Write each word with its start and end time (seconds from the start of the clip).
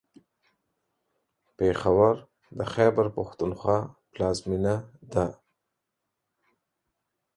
پېښور 1.57 2.15
د 2.57 2.59
خیبر 2.73 3.05
پښتونخوا 3.17 3.79
پلازمېنه 4.11 4.75
ده. 5.13 5.25